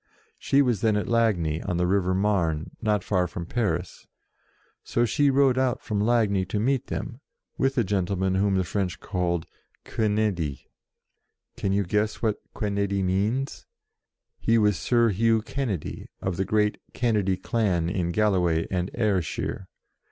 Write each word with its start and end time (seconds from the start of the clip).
She 0.39 0.63
was 0.63 0.81
then 0.81 0.97
at 0.97 1.07
Lagny, 1.07 1.61
on 1.61 1.77
the 1.77 1.85
river 1.85 2.15
Marne, 2.15 2.71
not 2.81 3.03
far 3.03 3.27
from 3.27 3.45
Paris. 3.45 4.07
So 4.83 5.05
she 5.05 5.29
rode 5.29 5.59
out 5.59 5.79
from 5.83 6.01
Lagny 6.01 6.43
to 6.45 6.59
meet 6.59 6.87
them, 6.87 7.21
with 7.59 7.77
a 7.77 7.83
gentleman 7.83 8.33
whom 8.33 8.55
the 8.55 8.63
French 8.63 8.99
called 8.99 9.45
"Quenede." 9.85 10.61
Can 11.55 11.67
82 11.67 11.67
JOAN 11.67 11.67
OF 11.67 11.67
ARC 11.69 11.73
you 11.75 11.83
guess 11.83 12.21
what 12.23 12.41
"Quenede" 12.55 13.03
means? 13.05 13.67
He 14.39 14.57
was 14.57 14.79
Sir 14.79 15.09
Hugh 15.09 15.43
Kennedy, 15.43 16.09
of 16.19 16.35
the 16.37 16.45
great 16.45 16.79
Ken 16.93 17.13
nedy 17.15 17.39
clan 17.39 17.87
in 17.87 18.09
Galloway 18.09 18.65
and 18.71 18.89
Ayrshire. 18.95 19.67